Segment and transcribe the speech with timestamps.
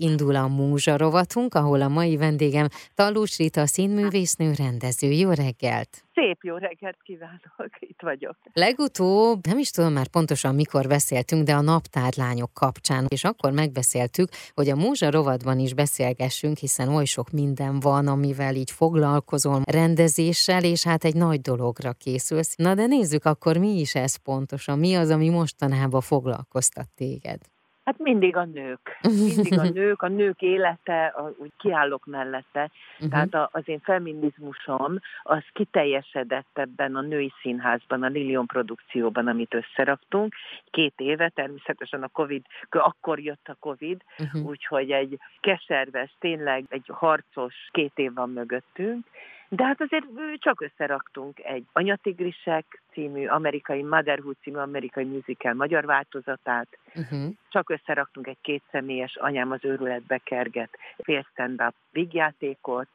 [0.00, 5.10] Indul a Múzsa rovatunk, ahol a mai vendégem Talus Rita színművésznő rendező.
[5.10, 6.04] Jó reggelt!
[6.14, 8.36] Szép jó reggelt kívánok, itt vagyok.
[8.52, 14.28] Legutóbb, nem is tudom már pontosan mikor beszéltünk, de a naptárlányok kapcsán, és akkor megbeszéltük,
[14.54, 20.64] hogy a Múzsa rovatban is beszélgessünk, hiszen oly sok minden van, amivel így foglalkozom rendezéssel,
[20.64, 22.54] és hát egy nagy dologra készülsz.
[22.56, 27.38] Na de nézzük akkor, mi is ez pontosan, mi az, ami mostanában foglalkoztat téged?
[27.88, 28.98] Hát mindig a nők.
[29.02, 32.70] Mindig a nők, a nők élete, a, úgy kiállok mellette.
[32.94, 33.10] Uh-huh.
[33.10, 39.54] Tehát a, az én feminizmusom az kiteljesedett ebben a női színházban, a Lilion produkcióban, amit
[39.54, 40.34] összeraktunk.
[40.70, 44.46] Két éve, természetesen a Covid, akkor jött a Covid, uh-huh.
[44.46, 49.06] úgyhogy egy keserves, tényleg egy harcos két év van mögöttünk,
[49.48, 50.04] de hát azért
[50.38, 57.32] csak összeraktunk egy Anyatigrisek című amerikai, Motherhood című amerikai musical magyar változatát, uh-huh.
[57.48, 62.88] csak összeraktunk egy kétszemélyes anyám az őrületbe kerget fél stand-up vígjátékot,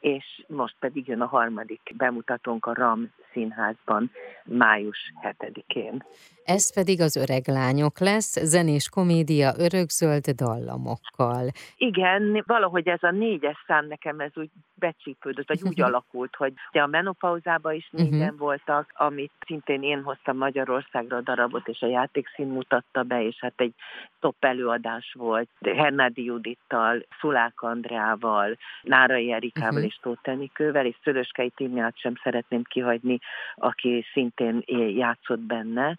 [0.00, 4.10] és most pedig jön a harmadik bemutatónk a RAM színházban
[4.44, 6.02] május 7-én.
[6.44, 11.46] Ez pedig az öreg lányok lesz, zenés komédia örökzöld dallamokkal.
[11.76, 16.86] Igen, valahogy ez a négyes szám nekem ez úgy becsípődött, vagy úgy alakult, hogy a
[16.86, 18.38] menopauzában is négyen uh-huh.
[18.38, 23.60] voltak, amit szintén én hoztam Magyarországra a darabot, és a játékszín mutatta be, és hát
[23.60, 23.74] egy
[24.20, 29.86] top előadás volt Hernádi Judittal, Szulák Andrával, Nárai Erikával uh-huh.
[29.86, 33.18] és Tóth Tenikővel, és Szöröskei Tímiát sem szeretném kihagyni,
[33.54, 34.62] aki szintén
[34.96, 35.98] játszott benne,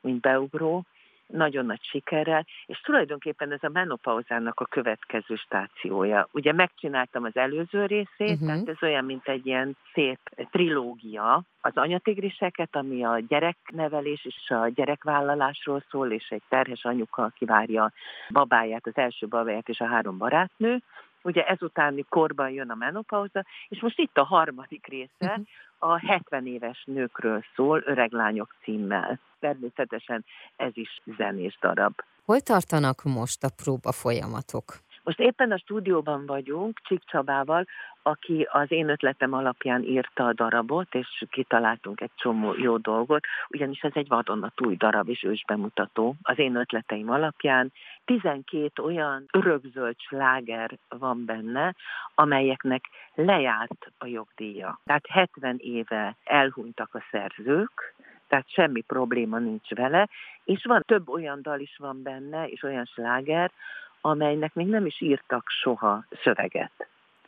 [0.00, 0.84] mint beugró,
[1.28, 6.28] nagyon nagy sikerrel, és tulajdonképpen ez a menopauzának a következő stációja.
[6.32, 8.46] Ugye megcsináltam az előző részét, uh-huh.
[8.46, 10.18] tehát ez olyan, mint egy ilyen szép
[10.50, 17.92] trilógia, az anyatigriseket, ami a gyereknevelés és a gyerekvállalásról szól, és egy terhes anyuka kivárja
[18.28, 20.82] babáját, az első babáját és a három barátnő,
[21.28, 25.44] ugye ezutáni korban jön a menopauza, és most itt a harmadik része, uh-huh.
[25.78, 29.20] a 70 éves nőkről szól, öreg lányok címmel.
[29.40, 30.24] Természetesen
[30.56, 31.92] ez is zenés darab.
[32.24, 34.64] Hol tartanak most a próba folyamatok?
[35.08, 37.64] Most éppen a stúdióban vagyunk, Csik Csabával,
[38.02, 43.80] aki az én ötletem alapján írta a darabot, és kitaláltunk egy csomó jó dolgot, ugyanis
[43.80, 47.72] ez egy vadonatúj darab és ősbemutató az én ötleteim alapján.
[48.04, 51.74] 12 olyan örökzöld sláger van benne,
[52.14, 54.80] amelyeknek lejárt a jogdíja.
[54.84, 57.94] Tehát 70 éve elhunytak a szerzők,
[58.26, 60.08] tehát semmi probléma nincs vele,
[60.44, 63.50] és van több olyan dal is van benne, és olyan sláger,
[64.00, 66.72] amelynek még nem is írtak soha szöveget.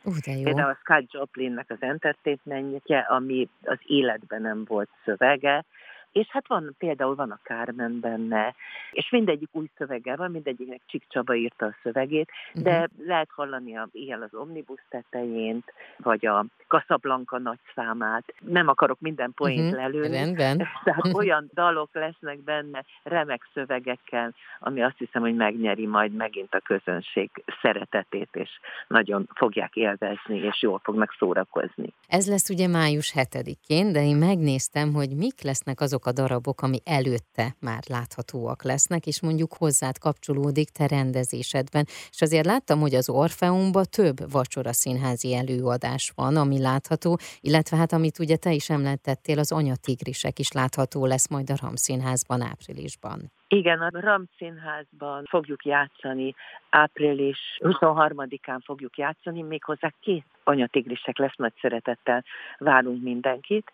[0.03, 0.43] Uh, de jó.
[0.43, 5.65] Például a Scott Joplinnek az entertainmentje, ami az életben nem volt szövege,
[6.11, 8.55] és hát van, például van a Kármen benne,
[8.91, 13.07] és mindegyik új szöveggel van, mindegyiknek Csik Csaba írta a szövegét, de uh-huh.
[13.07, 15.63] lehet hallani a, ilyen az Omnibus tetején,
[15.97, 18.33] vagy a Casablanca nagy számát.
[18.39, 19.79] Nem akarok minden poént uh-huh.
[19.79, 20.15] lelőni.
[20.15, 20.57] Rendben.
[20.83, 26.59] Tehát olyan dalok lesznek benne, remek szövegekkel, ami azt hiszem, hogy megnyeri majd megint a
[26.59, 27.29] közönség
[27.61, 28.49] szeretetét, és
[28.87, 31.93] nagyon fogják élvezni, és jól fognak szórakozni.
[32.07, 36.61] Ez lesz ugye május 7-én, de én megnéztem, hogy mik lesznek azok azok a darabok,
[36.61, 41.85] ami előtte már láthatóak lesznek, és mondjuk hozzád kapcsolódik te rendezésedben.
[42.09, 47.93] És azért láttam, hogy az Orfeumban több vacsora színházi előadás van, ami látható, illetve hát
[47.93, 53.19] amit ugye te is említettél, az anyatigrisek is látható lesz majd a Ram Színházban áprilisban.
[53.47, 56.35] Igen, a Ram Színházban fogjuk játszani,
[56.69, 62.23] április 23-án fogjuk játszani, méghozzá két anyatigrisek lesz, nagy szeretettel
[62.57, 63.71] várunk mindenkit.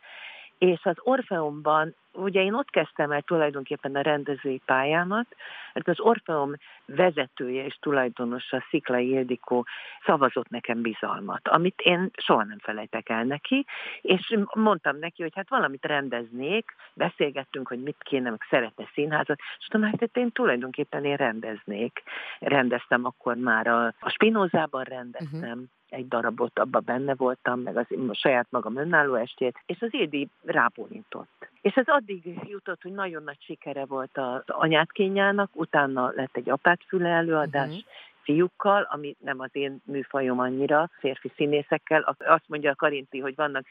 [0.58, 5.26] És az Orfeumban ugye én ott kezdtem el tulajdonképpen a rendezői pályámat,
[5.74, 6.54] mert az Orfeum
[6.86, 9.66] vezetője és tulajdonosa, Sziklai Ildikó
[10.06, 13.66] szavazott nekem bizalmat, amit én soha nem felejtek el neki,
[14.02, 19.66] és mondtam neki, hogy hát valamit rendeznék, beszélgettünk, hogy mit kéne, meg szeretne színházat, és
[19.66, 22.04] tudom, hát én tulajdonképpen én rendeznék.
[22.40, 27.86] Rendeztem akkor már a, a Spinozában rendeztem, uh-huh egy darabot, abban benne voltam, meg az
[28.08, 31.50] a saját magam önálló estét, és az Édi rábólintott.
[31.62, 37.10] És ez addig jutott, hogy nagyon nagy sikere volt az anyátkényának, utána lett egy apátfüle
[37.10, 37.86] előadás, uh-huh
[38.28, 42.16] fiúkkal, ami nem az én műfajom annyira, férfi színészekkel.
[42.18, 43.66] Azt mondja a Karinti, hogy vannak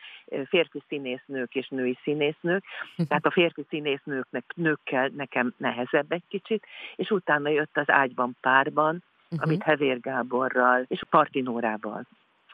[0.49, 2.65] férfi színésznők és női színésznők,
[3.09, 6.67] tehát a férfi színésznőknek nőkkel nekem nehezebb egy kicsit,
[6.97, 9.49] és utána jött az ágyban párban, uh-huh.
[9.49, 12.06] amit Hevér Gáborral és Partinórával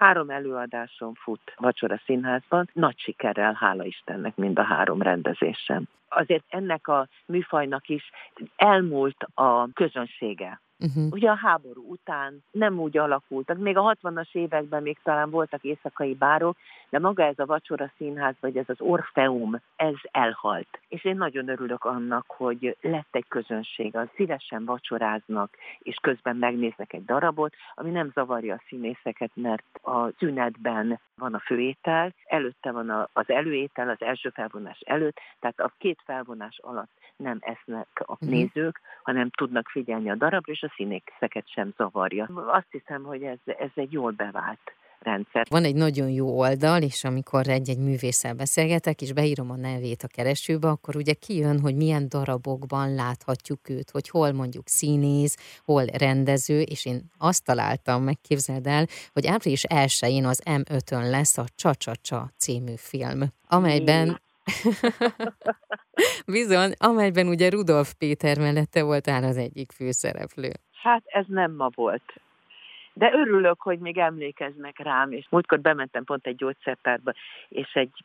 [0.02, 5.84] Három előadáson fut Vacsora Színházban, nagy sikerrel, hála Istennek mind a három rendezésem.
[6.08, 8.10] Azért ennek a műfajnak is
[8.56, 10.60] elmúlt a közönsége.
[10.82, 11.12] Uh-huh.
[11.12, 13.58] Ugye a háború után nem úgy alakultak.
[13.58, 16.56] Még a 60-as években még talán voltak éjszakai bárok,
[16.90, 20.80] de maga ez a vacsora színház, vagy ez az Orfeum, ez elhalt.
[20.88, 26.92] És én nagyon örülök annak, hogy lett egy közönség, az szívesen vacsoráznak, és közben megnéznek
[26.92, 33.08] egy darabot, ami nem zavarja a színészeket, mert a szünetben van a főétel, előtte van
[33.12, 38.28] az előétel, az első felvonás előtt, tehát a két felvonás alatt nem esznek a uh-huh.
[38.28, 42.28] nézők, hanem tudnak figyelni a darabra, és a színészeket sem zavarja.
[42.46, 44.72] Azt hiszem, hogy ez, ez egy jól bevált
[45.02, 45.46] rendszer.
[45.50, 50.06] Van egy nagyon jó oldal, és amikor egy-egy művésszel beszélgetek, és beírom a nevét a
[50.06, 56.60] keresőbe, akkor ugye kijön, hogy milyen darabokban láthatjuk őt, hogy hol mondjuk színész, hol rendező,
[56.60, 62.74] és én azt találtam, megképzeld el, hogy április 1-én az M5-ön lesz a Csacsacsa című
[62.76, 64.20] film, amelyben
[66.26, 70.50] Bizony, amelyben ugye Rudolf Péter mellette voltál az egyik főszereplő.
[70.82, 72.12] Hát ez nem ma volt.
[72.94, 77.12] De örülök, hogy még emlékeznek rám, és múltkor bementem pont egy gyógyszertárba,
[77.48, 78.04] és egy,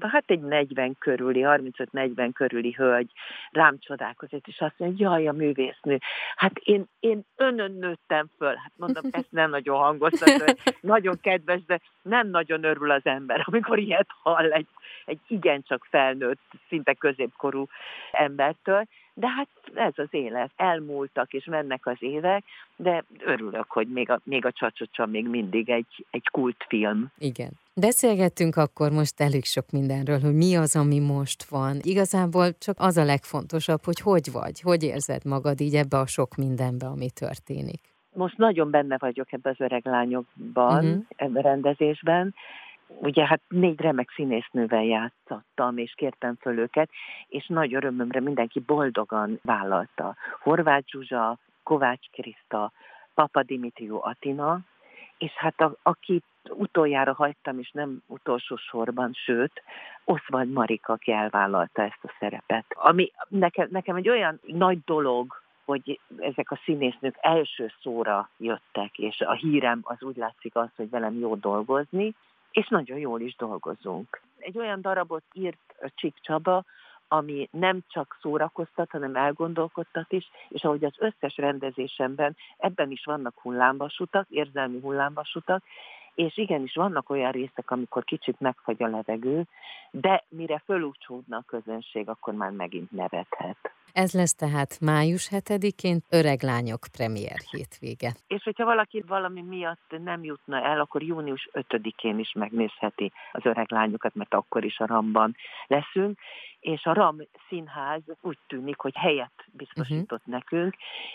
[0.00, 3.10] hát egy 40 körüli, 35-40 körüli hölgy
[3.50, 5.98] rám csodálkozott, és azt mondja, jaj, a művésznő,
[6.36, 8.54] hát én, én önön nőttem föl.
[8.54, 13.78] Hát mondom, ezt nem nagyon hangoztat, nagyon kedves, de nem nagyon örül az ember, amikor
[13.78, 14.68] ilyet hall egy,
[15.04, 17.66] egy igencsak felnőtt, szinte középkorú
[18.12, 20.50] embertől, de hát ez az élet.
[20.56, 22.44] Elmúltak és mennek az évek,
[22.76, 27.12] de örülök, hogy még a, még a csacsocsa még mindig egy, egy kultfilm.
[27.18, 27.50] Igen.
[27.74, 31.76] Beszélgettünk akkor most elég sok mindenről, hogy mi az, ami most van.
[31.82, 36.34] Igazából csak az a legfontosabb, hogy hogy vagy, hogy érzed magad így ebbe a sok
[36.34, 37.80] mindenbe, ami történik.
[38.12, 41.04] Most nagyon benne vagyok ebbe az öreg lányokban, uh-huh.
[41.16, 42.34] ebbe a rendezésben,
[42.98, 46.90] ugye hát négy remek színésznővel játszottam, és kértem föl őket,
[47.28, 50.16] és nagy örömömre mindenki boldogan vállalta.
[50.40, 52.72] Horváth Zsuzsa, Kovács Kriszta,
[53.14, 54.60] Papa Dimitrió Atina,
[55.18, 59.62] és hát a, akit utoljára hagytam, és nem utolsó sorban, sőt,
[60.04, 62.64] Oszvald Marika, aki elvállalta ezt a szerepet.
[62.68, 69.20] Ami nekem, nekem egy olyan nagy dolog, hogy ezek a színésznők első szóra jöttek, és
[69.20, 72.14] a hírem az úgy látszik az, hogy velem jó dolgozni,
[72.50, 74.20] és nagyon jól is dolgozunk.
[74.38, 76.64] Egy olyan darabot írt Csik Csaba,
[77.08, 83.38] ami nem csak szórakoztat, hanem elgondolkodtat is, és ahogy az összes rendezésemben, ebben is vannak
[83.38, 85.62] hullámvasutak, érzelmi hullámvasutak,
[86.14, 89.44] és igenis vannak olyan részek, amikor kicsit megfagy a levegő,
[89.90, 93.72] de mire fölúcsódna a közönség, akkor már megint nevethet.
[93.92, 98.12] Ez lesz tehát május 7-én Öreg Lányok premier hétvége.
[98.26, 103.70] És hogyha valaki valami miatt nem jutna el, akkor június 5-én is megnézheti az Öreg
[103.70, 106.18] Lányokat, mert akkor is a Ramban leszünk.
[106.60, 107.16] És a RAM
[107.48, 110.34] színház úgy tűnik, hogy helyet biztosított uh-huh.
[110.34, 110.74] nekünk,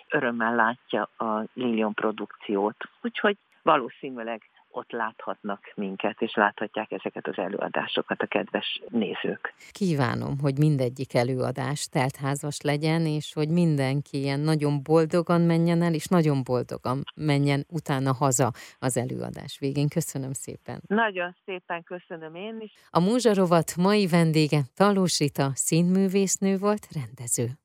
[0.09, 2.75] örömmel látja a Lilion produkciót.
[3.01, 9.53] Úgyhogy valószínűleg ott láthatnak minket, és láthatják ezeket az előadásokat a kedves nézők.
[9.71, 16.05] Kívánom, hogy mindegyik előadás teltházas legyen, és hogy mindenki ilyen nagyon boldogan menjen el, és
[16.07, 19.87] nagyon boldogan menjen utána haza az előadás végén.
[19.87, 20.81] Köszönöm szépen.
[20.87, 22.73] Nagyon szépen köszönöm én is.
[22.89, 27.64] A Múzsarovat mai vendége Talós Rita színművésznő volt, rendező.